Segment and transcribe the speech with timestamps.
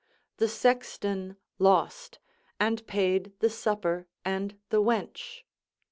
[0.37, 2.17] The sexton lost,
[2.59, 5.43] and paid the supper and the wench.